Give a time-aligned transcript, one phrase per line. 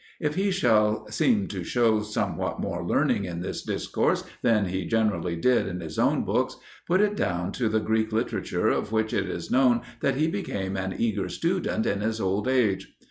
[0.19, 5.35] If he shall seem to shew somewhat more learning in this discourse than he generally
[5.35, 6.55] did in his own books,
[6.87, 10.75] put it down to the Greek literature of which it is known that he became
[10.75, 12.95] an eager student in his old age.